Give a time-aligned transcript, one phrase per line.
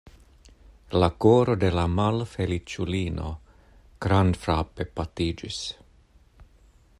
[1.01, 3.29] La koro de la malfeliĉulino
[4.07, 5.61] grandfrape batiĝis.